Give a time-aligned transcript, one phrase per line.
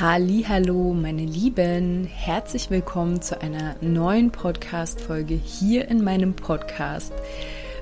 [0.00, 7.12] Hallo, meine Lieben, herzlich willkommen zu einer neuen Podcast Folge hier in meinem Podcast.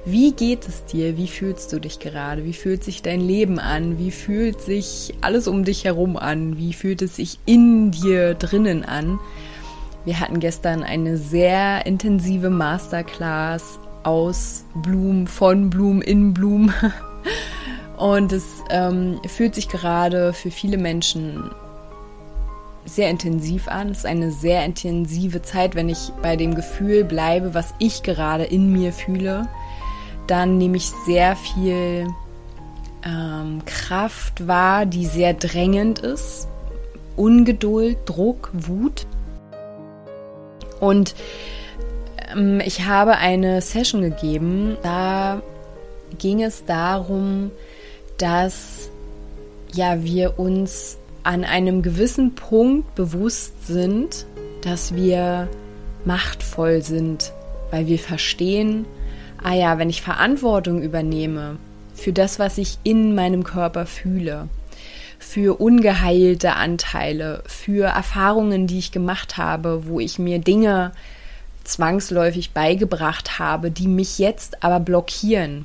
[0.05, 1.17] Wie geht es dir?
[1.17, 2.45] Wie fühlst du dich gerade?
[2.45, 3.99] Wie fühlt sich dein Leben an?
[3.99, 6.59] Wie fühlt sich alles um dich herum an?
[6.59, 9.19] Wie fühlt es sich in dir drinnen an?
[10.05, 16.75] Wir hatten gestern eine sehr intensive Masterclass aus Blumen, von Blumen, in Blumen.
[17.97, 21.51] Und es ähm, fühlt sich gerade für viele Menschen
[22.85, 23.91] sehr intensiv an.
[23.91, 28.45] Es ist eine sehr intensive Zeit, wenn ich bei dem Gefühl bleibe, was ich gerade
[28.45, 29.49] in mir fühle.
[30.27, 32.07] Dann nehme ich sehr viel
[33.05, 36.49] ähm, Kraft wahr, die sehr drängend ist.
[37.17, 39.07] Ungeduld, Druck, Wut.
[40.81, 41.15] Und
[42.35, 45.43] ähm, ich habe eine Session gegeben, da
[46.19, 47.51] ging es darum,
[48.19, 48.91] dass
[49.73, 54.27] ja wir uns an einem gewissen Punkt bewusst sind,
[54.63, 55.49] dass wir
[56.05, 57.33] machtvoll sind,
[57.71, 58.87] weil wir verstehen,
[59.43, 61.57] ah ja, wenn ich Verantwortung übernehme
[61.95, 64.49] für das, was ich in meinem Körper fühle,
[65.19, 70.93] für ungeheilte Anteile, für Erfahrungen, die ich gemacht habe, wo ich mir Dinge
[71.65, 75.65] zwangsläufig beigebracht habe, die mich jetzt aber blockieren,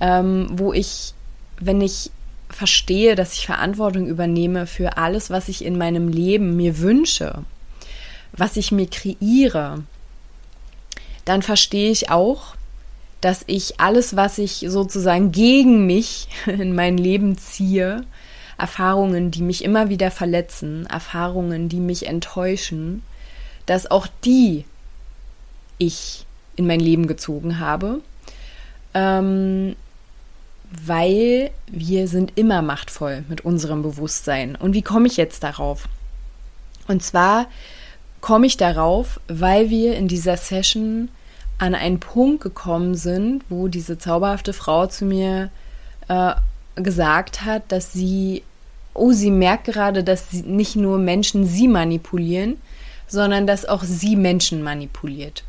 [0.00, 1.14] ähm, wo ich,
[1.60, 2.10] wenn ich
[2.54, 7.44] verstehe, dass ich Verantwortung übernehme für alles, was ich in meinem Leben mir wünsche,
[8.32, 9.82] was ich mir kreiere,
[11.24, 12.56] dann verstehe ich auch,
[13.20, 18.04] dass ich alles, was ich sozusagen gegen mich in mein Leben ziehe,
[18.58, 23.02] Erfahrungen, die mich immer wieder verletzen, Erfahrungen, die mich enttäuschen,
[23.66, 24.64] dass auch die
[25.78, 26.24] ich
[26.56, 28.00] in mein Leben gezogen habe.
[28.92, 29.74] Ähm,
[30.84, 34.56] weil wir sind immer machtvoll mit unserem Bewusstsein.
[34.56, 35.88] Und wie komme ich jetzt darauf?
[36.88, 37.46] Und zwar
[38.20, 41.08] komme ich darauf, weil wir in dieser Session
[41.58, 45.50] an einen Punkt gekommen sind, wo diese zauberhafte Frau zu mir
[46.08, 46.32] äh,
[46.76, 48.42] gesagt hat, dass sie,
[48.92, 52.56] oh, sie merkt gerade, dass sie, nicht nur Menschen sie manipulieren,
[53.06, 55.44] sondern dass auch sie Menschen manipuliert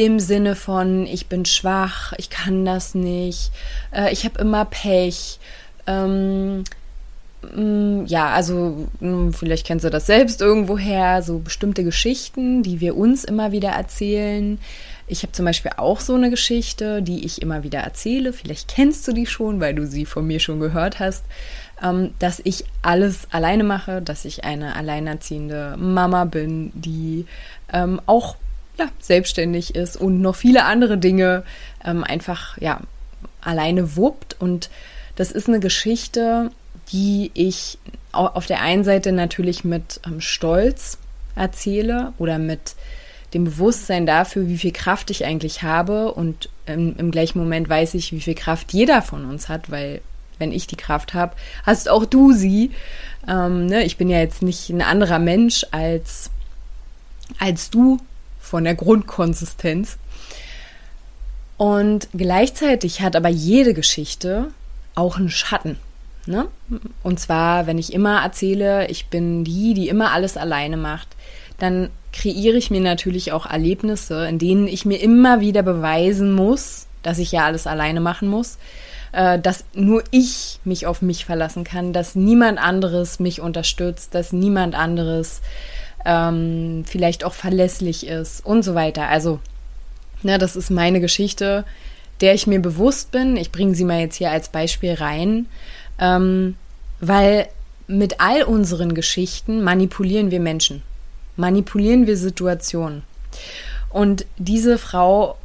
[0.00, 3.52] im Sinne von, ich bin schwach, ich kann das nicht,
[3.92, 5.38] äh, ich habe immer Pech.
[5.86, 6.64] Ähm,
[7.54, 12.96] mm, ja, also mm, vielleicht kennst du das selbst irgendwoher, so bestimmte Geschichten, die wir
[12.96, 14.58] uns immer wieder erzählen.
[15.06, 18.32] Ich habe zum Beispiel auch so eine Geschichte, die ich immer wieder erzähle.
[18.32, 21.26] Vielleicht kennst du die schon, weil du sie von mir schon gehört hast,
[21.82, 27.26] ähm, dass ich alles alleine mache, dass ich eine alleinerziehende Mama bin, die
[27.70, 28.36] ähm, auch
[28.80, 31.44] ja, selbstständig ist und noch viele andere Dinge
[31.84, 32.80] ähm, einfach ja,
[33.40, 34.36] alleine wuppt.
[34.40, 34.70] Und
[35.16, 36.50] das ist eine Geschichte,
[36.92, 37.78] die ich
[38.12, 40.98] auf der einen Seite natürlich mit ähm, Stolz
[41.36, 42.74] erzähle oder mit
[43.34, 46.12] dem Bewusstsein dafür, wie viel Kraft ich eigentlich habe.
[46.12, 50.00] Und ähm, im gleichen Moment weiß ich, wie viel Kraft jeder von uns hat, weil
[50.38, 52.70] wenn ich die Kraft habe, hast auch du sie.
[53.28, 53.84] Ähm, ne?
[53.84, 56.30] Ich bin ja jetzt nicht ein anderer Mensch als,
[57.38, 57.98] als du
[58.50, 59.96] von der Grundkonsistenz.
[61.56, 64.48] Und gleichzeitig hat aber jede Geschichte
[64.96, 65.78] auch einen Schatten.
[66.26, 66.48] Ne?
[67.04, 71.08] Und zwar, wenn ich immer erzähle, ich bin die, die immer alles alleine macht,
[71.58, 76.86] dann kreiere ich mir natürlich auch Erlebnisse, in denen ich mir immer wieder beweisen muss,
[77.04, 78.58] dass ich ja alles alleine machen muss,
[79.12, 84.32] äh, dass nur ich mich auf mich verlassen kann, dass niemand anderes mich unterstützt, dass
[84.32, 85.40] niemand anderes
[86.04, 89.08] ähm, vielleicht auch verlässlich ist und so weiter.
[89.08, 89.40] Also,
[90.22, 91.64] ne, das ist meine Geschichte,
[92.20, 93.36] der ich mir bewusst bin.
[93.36, 95.46] Ich bringe sie mal jetzt hier als Beispiel rein,
[95.98, 96.56] ähm,
[97.00, 97.48] weil
[97.86, 100.82] mit all unseren Geschichten manipulieren wir Menschen,
[101.36, 103.02] manipulieren wir Situationen.
[103.88, 105.36] Und diese Frau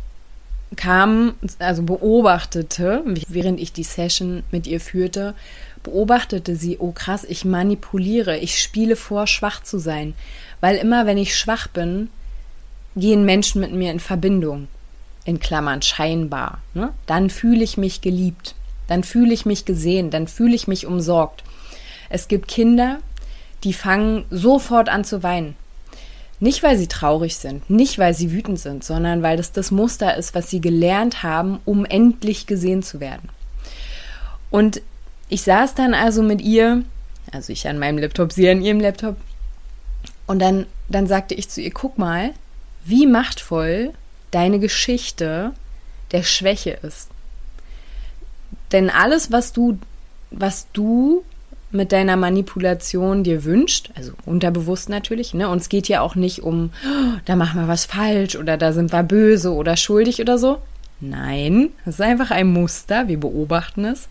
[0.76, 5.34] kam, also beobachtete, während ich die Session mit ihr führte,
[5.84, 10.14] beobachtete sie, oh krass, ich manipuliere, ich spiele vor, schwach zu sein.
[10.62, 12.10] Weil immer, wenn ich schwach bin,
[12.96, 14.68] gehen Menschen mit mir in Verbindung.
[15.26, 16.60] In Klammern scheinbar.
[16.74, 16.92] Ne?
[17.06, 18.56] Dann fühle ich mich geliebt.
[18.88, 20.12] Dann fühle ich mich gesehen.
[20.12, 21.44] Dann fühle ich mich umsorgt.
[22.10, 23.00] Es gibt Kinder,
[23.64, 25.56] die fangen sofort an zu weinen.
[26.40, 30.18] Nicht, weil sie traurig sind, nicht, weil sie wütend sind, sondern weil das das Muster
[30.18, 33.30] ist, was sie gelernt haben, um endlich gesehen zu werden.
[34.52, 34.82] Und
[35.30, 36.84] ich saß dann also mit ihr,
[37.32, 39.16] also ich an meinem Laptop, sie an ihrem Laptop,
[40.28, 42.32] und dann, dann sagte ich zu ihr, guck mal,
[42.84, 43.94] wie machtvoll
[44.32, 45.54] deine Geschichte
[46.12, 47.10] der Schwäche ist.
[48.72, 49.80] Denn alles, was du,
[50.32, 51.24] was du
[51.72, 55.50] mit deiner Manipulation dir wünscht, also unterbewusst natürlich, ne?
[55.50, 58.72] Und es geht ja auch nicht um, oh, da machen wir was falsch oder da
[58.72, 60.60] sind wir böse oder schuldig oder so.
[61.02, 64.08] Nein, es ist einfach ein Muster, wir beobachten es.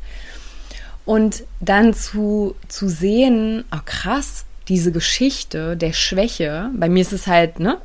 [1.07, 7.27] Und dann zu, zu sehen, oh krass, diese Geschichte der Schwäche, bei mir ist es
[7.27, 7.79] halt, ne,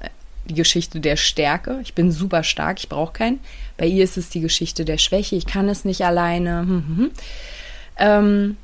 [0.50, 1.80] die Geschichte der Stärke.
[1.84, 3.40] Ich bin super stark, ich brauche keinen.
[3.78, 6.62] Bei ihr ist es die Geschichte der Schwäche, ich kann es nicht alleine.
[6.62, 7.12] Hm, hm, hm.
[7.98, 8.58] Ähm,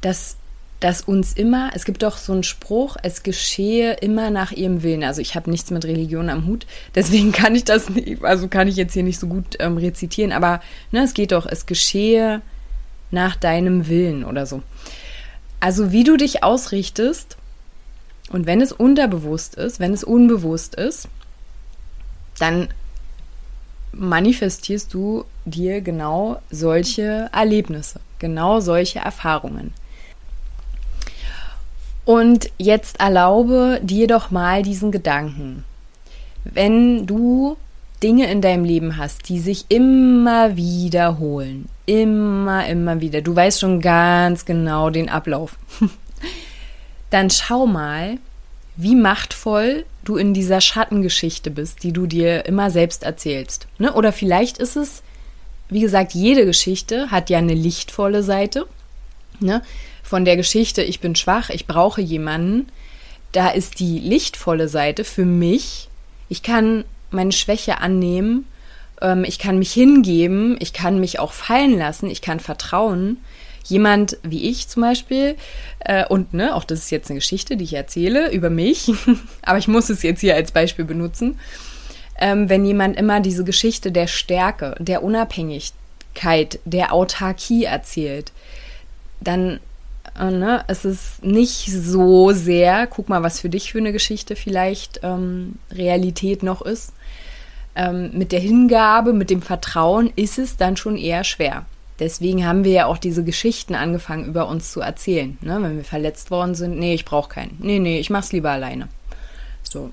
[0.00, 0.36] dass,
[0.78, 5.04] dass uns immer, es gibt doch so einen Spruch, es geschehe immer nach ihrem Willen.
[5.04, 8.68] Also ich habe nichts mit Religion am Hut, deswegen kann ich das nicht, also kann
[8.68, 10.60] ich jetzt hier nicht so gut ähm, rezitieren, aber
[10.90, 12.40] ne, es geht doch, es geschehe
[13.10, 14.62] nach deinem Willen oder so.
[15.58, 17.36] Also wie du dich ausrichtest
[18.30, 21.08] und wenn es unterbewusst ist, wenn es unbewusst ist,
[22.38, 22.68] dann
[23.92, 29.74] manifestierst du dir genau solche Erlebnisse, genau solche Erfahrungen.
[32.04, 35.64] Und jetzt erlaube dir doch mal diesen Gedanken.
[36.44, 37.56] Wenn du
[38.02, 43.80] Dinge in deinem Leben hast, die sich immer wiederholen, immer, immer wieder, du weißt schon
[43.80, 45.56] ganz genau den Ablauf,
[47.10, 48.18] dann schau mal,
[48.76, 53.66] wie machtvoll du in dieser Schattengeschichte bist, die du dir immer selbst erzählst.
[53.78, 53.92] Ne?
[53.92, 55.02] Oder vielleicht ist es,
[55.68, 58.66] wie gesagt, jede Geschichte hat ja eine lichtvolle Seite.
[59.40, 59.62] Ne?
[60.02, 62.68] Von der Geschichte, ich bin schwach, ich brauche jemanden,
[63.32, 65.88] da ist die lichtvolle Seite für mich.
[66.28, 68.46] Ich kann meine Schwäche annehmen,
[69.00, 73.18] ähm, ich kann mich hingeben, ich kann mich auch fallen lassen, ich kann vertrauen
[73.64, 75.36] jemand wie ich zum Beispiel,
[75.80, 78.92] äh, und ne, auch das ist jetzt eine Geschichte, die ich erzähle über mich,
[79.42, 81.38] aber ich muss es jetzt hier als Beispiel benutzen,
[82.18, 88.32] ähm, wenn jemand immer diese Geschichte der Stärke, der Unabhängigkeit, der Autarkie erzählt,
[89.20, 89.60] dann
[90.18, 94.36] äh, ne, es ist nicht so sehr, guck mal, was für dich für eine Geschichte
[94.36, 96.92] vielleicht ähm, Realität noch ist.
[97.74, 101.64] Ähm, mit der Hingabe, mit dem Vertrauen ist es dann schon eher schwer.
[102.00, 105.36] Deswegen haben wir ja auch diese Geschichten angefangen, über uns zu erzählen.
[105.42, 105.58] Ne?
[105.62, 107.56] Wenn wir verletzt worden sind, nee, ich brauche keinen.
[107.60, 108.88] Nee, nee, ich mach's lieber alleine.
[109.62, 109.90] So.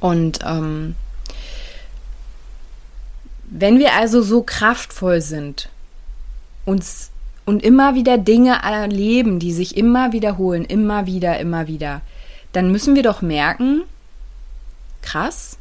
[0.00, 0.94] Und ähm,
[3.44, 5.70] wenn wir also so kraftvoll sind,
[6.64, 7.10] uns
[7.44, 12.02] und immer wieder Dinge erleben, die sich immer wiederholen, immer wieder, immer wieder,
[12.52, 13.82] dann müssen wir doch merken,
[15.00, 15.58] krass,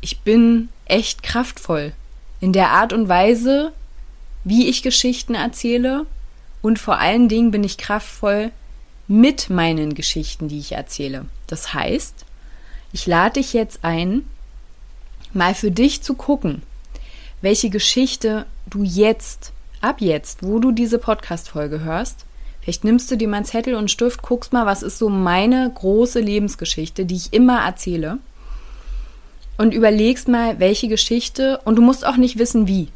[0.00, 1.92] ich bin echt kraftvoll.
[2.40, 3.72] In der Art und Weise,
[4.44, 6.06] wie ich Geschichten erzähle
[6.62, 8.50] und vor allen Dingen bin ich kraftvoll
[9.08, 11.26] mit meinen Geschichten, die ich erzähle.
[11.46, 12.24] Das heißt,
[12.92, 14.24] ich lade dich jetzt ein,
[15.32, 16.62] mal für dich zu gucken,
[17.40, 22.24] welche Geschichte du jetzt, ab jetzt, wo du diese Podcast-Folge hörst,
[22.60, 25.70] vielleicht nimmst du dir mal einen Zettel und Stift, guckst mal, was ist so meine
[25.74, 28.18] große Lebensgeschichte, die ich immer erzähle.
[29.58, 32.88] Und überlegst mal, welche Geschichte, und du musst auch nicht wissen, wie.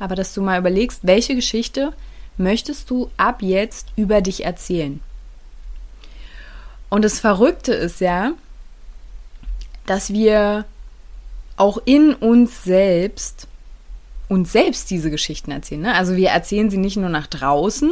[0.00, 1.92] Aber dass du mal überlegst, welche Geschichte
[2.36, 5.00] möchtest du ab jetzt über dich erzählen.
[6.88, 8.32] Und das Verrückte ist ja,
[9.86, 10.64] dass wir
[11.56, 13.46] auch in uns selbst
[14.28, 15.82] uns selbst diese Geschichten erzählen.
[15.82, 15.94] Ne?
[15.94, 17.90] Also wir erzählen sie nicht nur nach draußen,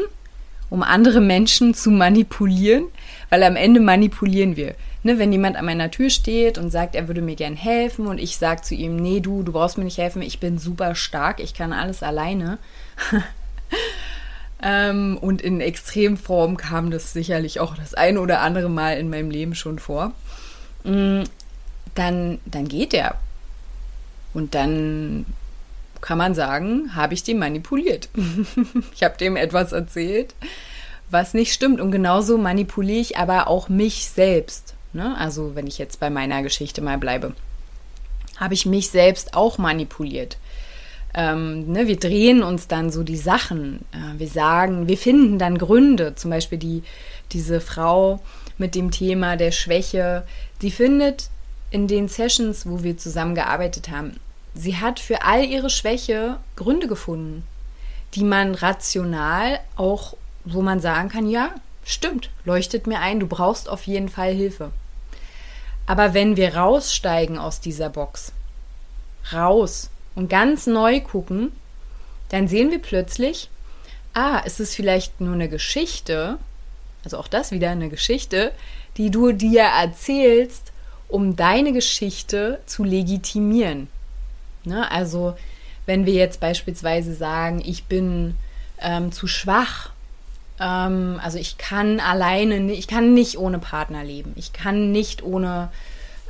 [0.70, 2.84] um andere Menschen zu manipulieren,
[3.30, 4.74] weil am Ende manipulieren wir.
[5.04, 8.18] Ne, wenn jemand an meiner Tür steht und sagt, er würde mir gern helfen und
[8.18, 11.38] ich sage zu ihm, nee, du, du brauchst mir nicht helfen, ich bin super stark,
[11.38, 12.58] ich kann alles alleine.
[14.62, 19.30] ähm, und in Extremform kam das sicherlich auch das ein oder andere Mal in meinem
[19.30, 20.14] Leben schon vor.
[20.82, 21.22] Mm,
[21.94, 23.14] dann, dann geht er.
[24.34, 25.26] Und dann
[26.00, 28.08] kann man sagen, habe ich den manipuliert.
[28.94, 30.34] ich habe dem etwas erzählt,
[31.10, 31.80] was nicht stimmt.
[31.80, 34.74] Und genauso manipuliere ich aber auch mich selbst.
[34.92, 35.16] Ne?
[35.18, 37.34] Also wenn ich jetzt bei meiner Geschichte mal bleibe,
[38.36, 40.38] habe ich mich selbst auch manipuliert.
[41.14, 43.84] Ähm, ne, wir drehen uns dann so die Sachen.
[43.92, 46.14] Äh, wir sagen, wir finden dann Gründe.
[46.14, 46.82] Zum Beispiel die,
[47.32, 48.20] diese Frau
[48.58, 50.24] mit dem Thema der Schwäche,
[50.62, 51.30] die findet
[51.70, 54.16] in den Sessions, wo wir zusammengearbeitet haben,
[54.58, 57.44] sie hat für all ihre Schwäche Gründe gefunden,
[58.14, 61.54] die man rational auch, wo man sagen kann, ja,
[61.90, 64.72] Stimmt, leuchtet mir ein, du brauchst auf jeden Fall Hilfe.
[65.86, 68.32] Aber wenn wir raussteigen aus dieser Box,
[69.32, 71.50] raus und ganz neu gucken,
[72.28, 73.48] dann sehen wir plötzlich,
[74.12, 76.36] ah, es ist vielleicht nur eine Geschichte,
[77.04, 78.52] also auch das wieder eine Geschichte,
[78.98, 80.72] die du dir erzählst,
[81.08, 83.88] um deine Geschichte zu legitimieren.
[84.64, 84.90] Ne?
[84.90, 85.36] Also
[85.86, 88.36] wenn wir jetzt beispielsweise sagen, ich bin
[88.80, 89.90] ähm, zu schwach,
[90.60, 95.70] ähm, also ich kann alleine, ich kann nicht ohne Partner leben, ich kann nicht ohne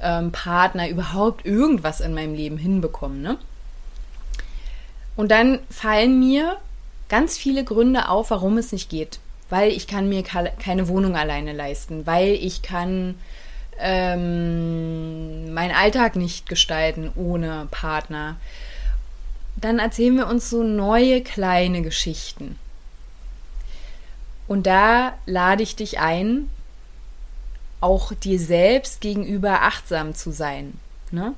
[0.03, 3.23] ähm, Partner überhaupt irgendwas in meinem Leben hinbekommen.
[3.23, 3.37] Ne?
[5.17, 6.57] Und dann fallen mir
[7.09, 9.19] ganz viele Gründe auf, warum es nicht geht.
[9.51, 13.15] Weil ich kann mir keine Wohnung alleine leisten, weil ich kann
[13.79, 18.37] ähm, meinen Alltag nicht gestalten ohne Partner.
[19.57, 22.59] Dann erzählen wir uns so neue kleine Geschichten.
[24.47, 26.49] Und da lade ich dich ein,
[27.81, 30.75] auch dir selbst gegenüber achtsam zu sein,
[31.11, 31.35] ne?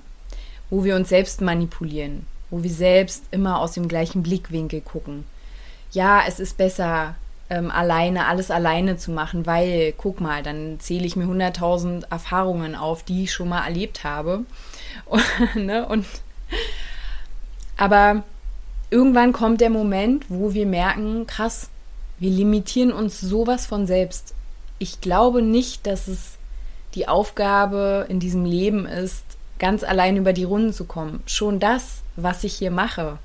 [0.71, 5.25] wo wir uns selbst manipulieren, wo wir selbst immer aus dem gleichen Blickwinkel gucken.
[5.91, 7.17] Ja, es ist besser,
[7.51, 12.77] ähm, alleine, alles alleine zu machen, weil, guck mal, dann zähle ich mir 100.000 Erfahrungen
[12.77, 14.45] auf, die ich schon mal erlebt habe.
[15.05, 15.25] Und,
[15.57, 15.87] ne?
[15.87, 16.07] Und,
[17.77, 18.23] aber
[18.91, 21.69] irgendwann kommt der Moment, wo wir merken, krass,
[22.21, 24.35] wir limitieren uns sowas von selbst.
[24.79, 26.39] Ich glaube nicht, dass es
[26.95, 29.25] die Aufgabe in diesem Leben ist,
[29.59, 31.23] ganz allein über die Runden zu kommen.
[31.27, 33.19] Schon das, was ich hier mache,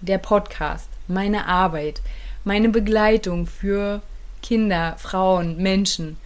[0.00, 2.02] der Podcast, meine Arbeit,
[2.48, 4.00] meine Begleitung für
[4.42, 6.16] Kinder, Frauen, Menschen,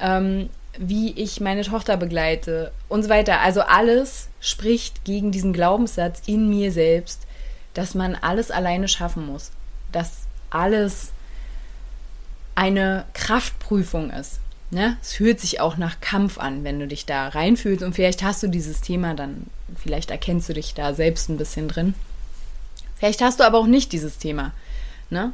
[0.00, 0.48] ähm,
[0.78, 3.40] wie ich meine Tochter begleite und so weiter.
[3.40, 7.26] Also alles spricht gegen diesen Glaubenssatz in mir selbst,
[7.74, 9.50] dass man alles alleine schaffen muss,
[9.92, 11.12] dass alles
[12.54, 14.40] eine Kraftprüfung ist.
[14.70, 14.96] Ne?
[15.02, 18.42] Es fühlt sich auch nach Kampf an, wenn du dich da reinfühlst und vielleicht hast
[18.42, 19.46] du dieses Thema, dann
[19.76, 21.94] vielleicht erkennst du dich da selbst ein bisschen drin.
[22.96, 24.52] Vielleicht hast du aber auch nicht dieses Thema.
[25.10, 25.32] Ne?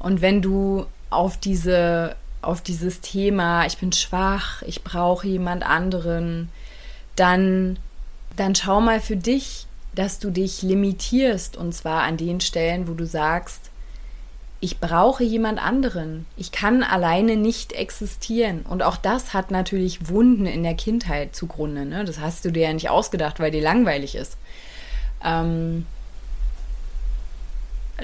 [0.00, 6.48] Und wenn du auf diese auf dieses Thema, ich bin schwach, ich brauche jemand anderen,
[7.14, 7.78] dann
[8.34, 12.94] dann schau mal für dich, dass du dich limitierst und zwar an den Stellen, wo
[12.94, 13.70] du sagst,
[14.60, 16.26] ich brauche jemand anderen.
[16.36, 18.60] Ich kann alleine nicht existieren.
[18.68, 21.86] Und auch das hat natürlich Wunden in der Kindheit zugrunde.
[21.86, 22.04] Ne?
[22.04, 24.36] Das hast du dir ja nicht ausgedacht, weil dir langweilig ist.
[25.24, 25.86] Ähm,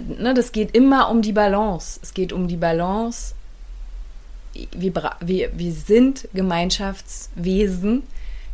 [0.00, 2.00] ne, das geht immer um die Balance.
[2.02, 3.34] Es geht um die Balance.
[4.72, 8.02] Wir, wir, wir sind Gemeinschaftswesen.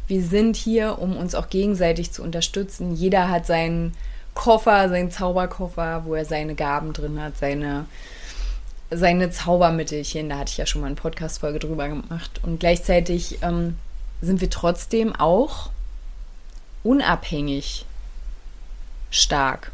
[0.08, 2.94] Wir sind hier, um uns auch gegenseitig zu unterstützen.
[2.94, 3.94] Jeder hat seinen
[4.34, 7.86] Koffer, seinen Zauberkoffer, wo er seine Gaben drin hat, seine,
[8.90, 10.28] seine Zaubermittelchen.
[10.28, 12.40] Da hatte ich ja schon mal eine Podcast-Folge drüber gemacht.
[12.42, 13.76] Und gleichzeitig ähm,
[14.20, 15.70] sind wir trotzdem auch
[16.82, 17.86] unabhängig
[19.10, 19.70] stark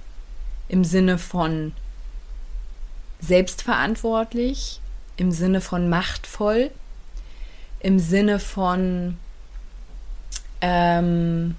[0.69, 1.73] im Sinne von
[3.21, 4.81] selbstverantwortlich,
[5.17, 6.71] im Sinne von machtvoll,
[7.81, 9.17] im Sinne von
[10.61, 11.57] ähm,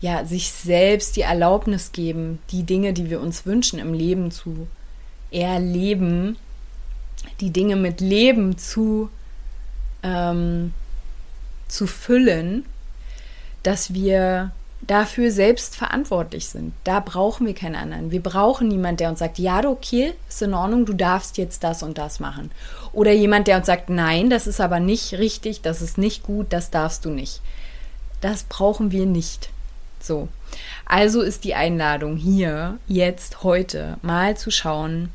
[0.00, 4.66] ja, sich selbst die Erlaubnis geben, die Dinge, die wir uns wünschen im Leben zu
[5.30, 6.36] erleben,
[7.40, 9.10] die Dinge mit Leben zu,
[10.02, 10.74] ähm,
[11.68, 12.66] zu füllen,
[13.62, 14.50] dass wir
[14.82, 16.74] dafür selbst verantwortlich sind.
[16.84, 18.10] Da brauchen wir keinen anderen.
[18.10, 21.82] Wir brauchen niemanden, der uns sagt, ja, okay, ist in Ordnung, du darfst jetzt das
[21.82, 22.50] und das machen.
[22.92, 26.46] Oder jemand, der uns sagt, nein, das ist aber nicht richtig, das ist nicht gut,
[26.50, 27.40] das darfst du nicht.
[28.20, 29.50] Das brauchen wir nicht.
[30.00, 30.28] So.
[30.84, 35.10] Also ist die Einladung hier, jetzt, heute, mal zu schauen,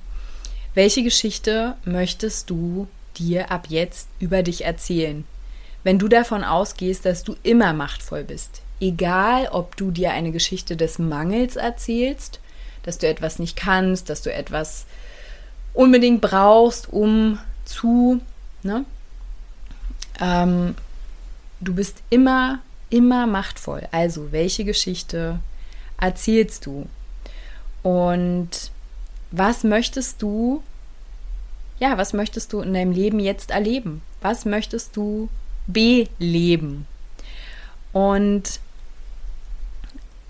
[0.73, 5.25] welche Geschichte möchtest du dir ab jetzt über dich erzählen?
[5.83, 10.75] Wenn du davon ausgehst, dass du immer machtvoll bist, egal ob du dir eine Geschichte
[10.75, 12.39] des Mangels erzählst,
[12.83, 14.85] dass du etwas nicht kannst, dass du etwas
[15.73, 18.21] unbedingt brauchst, um zu,
[18.63, 18.85] ne?
[20.19, 20.75] Ähm,
[21.59, 23.87] du bist immer immer machtvoll.
[23.91, 25.39] Also, welche Geschichte
[25.99, 26.87] erzählst du?
[27.83, 28.71] Und
[29.31, 30.63] was möchtest du,
[31.79, 34.01] ja, was möchtest du in deinem Leben jetzt erleben?
[34.21, 35.29] Was möchtest du
[35.67, 36.87] beleben?
[37.93, 38.59] Und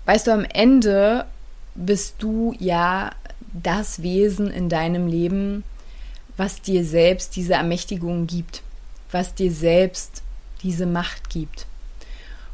[0.08, 1.26] weißt du, am Ende
[1.74, 3.10] bist du ja
[3.52, 5.64] das Wesen in deinem Leben,
[6.38, 8.62] was dir selbst diese Ermächtigung gibt,
[9.12, 10.22] was dir selbst
[10.62, 11.66] diese Macht gibt.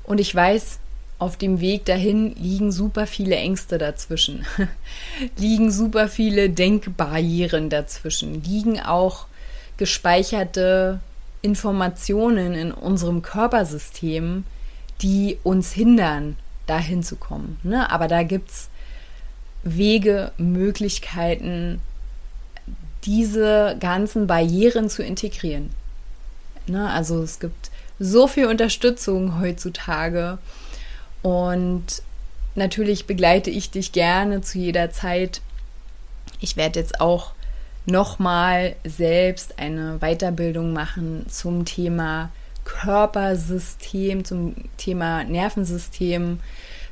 [0.03, 0.81] Und ich weiß,
[1.21, 4.45] auf dem Weg dahin liegen super viele Ängste dazwischen,
[5.37, 9.27] liegen super viele Denkbarrieren dazwischen, liegen auch
[9.77, 10.99] gespeicherte
[11.41, 14.43] Informationen in unserem Körpersystem,
[15.03, 17.59] die uns hindern, dahin zu kommen.
[17.63, 17.91] Ne?
[17.91, 18.69] Aber da gibt es
[19.63, 21.81] Wege, Möglichkeiten,
[23.05, 25.71] diese ganzen Barrieren zu integrieren.
[26.67, 26.91] Ne?
[26.91, 30.39] Also es gibt so viel Unterstützung heutzutage
[31.23, 32.03] und
[32.55, 35.41] natürlich begleite ich dich gerne zu jeder Zeit.
[36.41, 37.33] Ich werde jetzt auch
[37.87, 42.31] nochmal selbst eine Weiterbildung machen zum Thema
[42.65, 46.41] Körpersystem, zum Thema Nervensystem,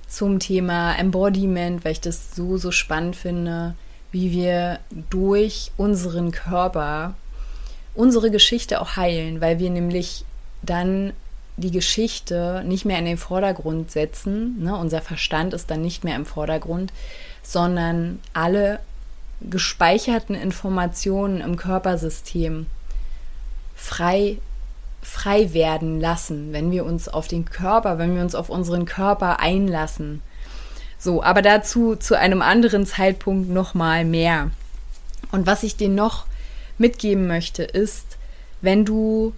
[0.06, 3.74] zum Thema Embodiment, weil ich das so, so spannend finde,
[4.10, 4.78] wie wir
[5.10, 7.14] durch unseren Körper
[7.94, 10.24] unsere Geschichte auch heilen, weil wir nämlich
[10.62, 11.12] dann
[11.56, 14.62] die Geschichte nicht mehr in den Vordergrund setzen.
[14.62, 14.76] Ne?
[14.76, 16.92] Unser Verstand ist dann nicht mehr im Vordergrund,
[17.42, 18.80] sondern alle
[19.40, 22.66] gespeicherten Informationen im Körpersystem
[23.74, 24.38] frei
[25.02, 29.40] frei werden lassen, wenn wir uns auf den Körper, wenn wir uns auf unseren Körper
[29.40, 30.22] einlassen.
[30.98, 34.50] So, aber dazu zu einem anderen Zeitpunkt noch mal mehr.
[35.32, 36.26] Und was ich dir noch
[36.78, 38.16] mitgeben möchte, ist,
[38.60, 39.32] wenn du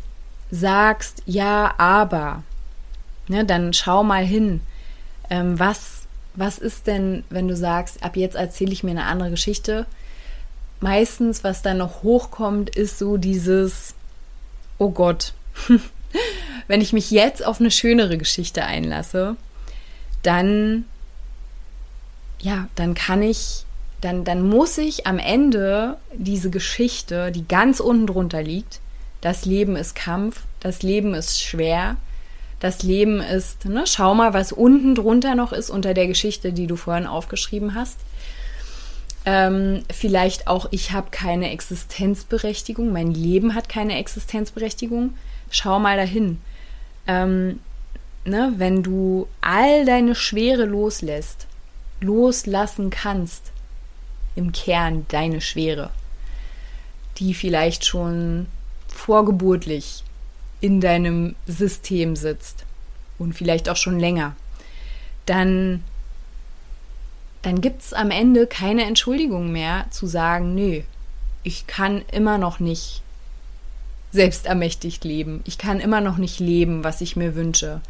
[0.51, 2.43] sagst, ja, aber,
[3.29, 4.61] ne, dann schau mal hin,
[5.31, 6.03] ähm, was,
[6.35, 9.87] was ist denn, wenn du sagst, ab jetzt erzähle ich mir eine andere Geschichte?
[10.81, 13.95] Meistens, was dann noch hochkommt, ist so dieses,
[14.77, 15.33] oh Gott,
[16.69, 19.37] wenn ich mich jetzt auf eine schönere Geschichte einlasse,
[20.23, 20.85] dann,
[22.41, 23.65] ja, dann kann ich,
[24.01, 28.81] dann, dann muss ich am Ende diese Geschichte, die ganz unten drunter liegt,
[29.21, 31.97] das Leben ist Kampf, das Leben ist schwer,
[32.61, 36.67] das Leben ist, ne, schau mal, was unten drunter noch ist unter der Geschichte, die
[36.67, 37.99] du vorhin aufgeschrieben hast.
[39.27, 45.15] Ähm, vielleicht auch, ich habe keine Existenzberechtigung, mein Leben hat keine Existenzberechtigung
[45.55, 46.41] schau mal dahin.
[47.07, 47.61] Ähm,
[48.25, 51.47] ne, wenn du all deine Schwere loslässt,
[52.01, 53.53] loslassen kannst,
[54.35, 55.91] im Kern deine Schwere,
[57.19, 58.47] die vielleicht schon
[58.89, 60.03] vorgeburtlich
[60.61, 62.65] in deinem System sitzt
[63.19, 64.35] und vielleicht auch schon länger,
[65.27, 65.85] dann,
[67.43, 70.83] dann gibt es am Ende keine Entschuldigung mehr zu sagen, nö,
[71.45, 73.04] ich kann immer noch nicht
[74.15, 75.43] selbstermächtigt leben.
[75.45, 77.81] Ich kann immer noch nicht leben, was ich mir wünsche.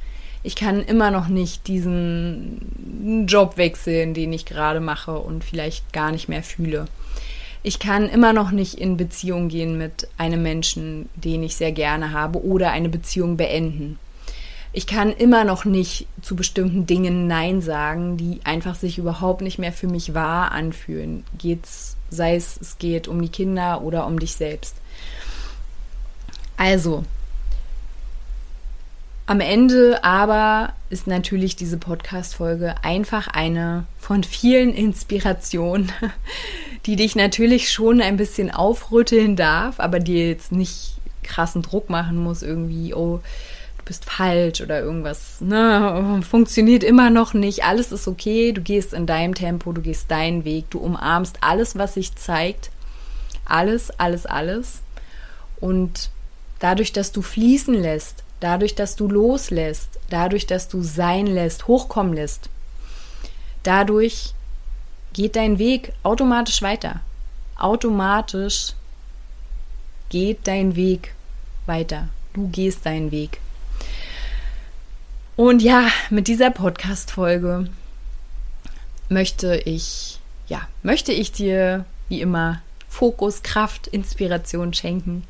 [0.42, 6.12] Ich kann immer noch nicht diesen Job wechseln, den ich gerade mache und vielleicht gar
[6.12, 6.86] nicht mehr fühle.
[7.62, 12.12] Ich kann immer noch nicht in Beziehung gehen mit einem Menschen, den ich sehr gerne
[12.12, 13.98] habe oder eine Beziehung beenden.
[14.72, 19.58] Ich kann immer noch nicht zu bestimmten Dingen Nein sagen, die einfach sich überhaupt nicht
[19.58, 21.24] mehr für mich wahr anfühlen.
[21.38, 24.74] Geht's, sei es, es geht um die Kinder oder um dich selbst.
[26.56, 27.04] Also,
[29.26, 35.90] am Ende aber ist natürlich diese Podcast-Folge einfach eine von vielen Inspirationen,
[36.86, 42.18] die dich natürlich schon ein bisschen aufrütteln darf, aber dir jetzt nicht krassen Druck machen
[42.18, 43.20] muss, irgendwie, oh,
[43.78, 48.92] du bist falsch oder irgendwas, ne, funktioniert immer noch nicht, alles ist okay, du gehst
[48.92, 52.70] in deinem Tempo, du gehst deinen Weg, du umarmst alles, was sich zeigt,
[53.46, 54.82] alles, alles, alles.
[55.60, 56.10] Und
[56.64, 62.14] dadurch, dass du fließen lässt, dadurch, dass du loslässt, dadurch, dass du sein lässt, hochkommen
[62.14, 62.48] lässt,
[63.64, 64.32] dadurch
[65.12, 67.02] geht dein Weg automatisch weiter.
[67.58, 68.72] Automatisch
[70.08, 71.12] geht dein Weg
[71.66, 72.08] weiter.
[72.32, 73.40] Du gehst deinen Weg.
[75.36, 77.68] Und ja, mit dieser Podcast-Folge
[79.10, 85.24] möchte ich, ja, möchte ich dir wie immer Fokus, Kraft, Inspiration schenken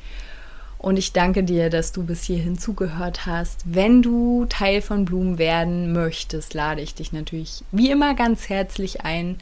[0.84, 3.62] und ich danke dir, dass du bis hierhin zugehört hast.
[3.64, 9.00] Wenn du Teil von Blumen werden möchtest, lade ich dich natürlich wie immer ganz herzlich
[9.00, 9.38] ein.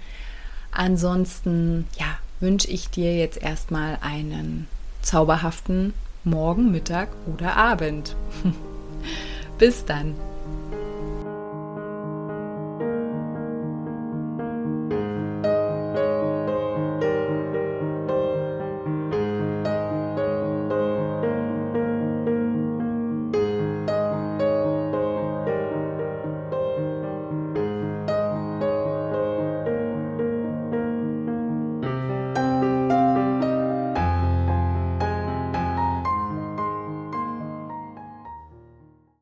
[0.71, 4.69] Ansonsten, ja, wünsche ich dir jetzt erstmal einen
[5.03, 8.15] zauberhaften Morgen, Mittag oder Abend.
[9.59, 10.15] bis dann.